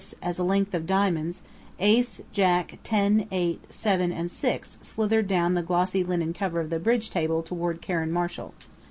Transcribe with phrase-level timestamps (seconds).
[0.19, 1.43] as a length of Diamonds
[1.79, 6.79] Ace, Jack, ten, eight, seven and six slithered down the glossy linen cover of the
[6.79, 8.55] bridge table toward Karen Marshall.